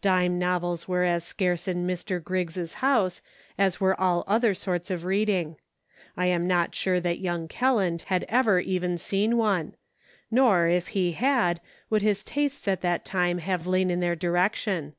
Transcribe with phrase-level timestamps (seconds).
[0.00, 2.20] Dime novels were as scarce in Mr.
[2.20, 3.22] Griggs' house
[3.56, 5.54] as were all other sorts of reading.
[6.16, 9.76] I am not sure that young Kelland had ever even seen one;
[10.28, 14.94] nor, if he had, would his tastes at that time have lain in their direction.